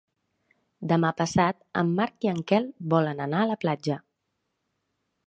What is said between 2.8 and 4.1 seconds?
volen anar a la platja.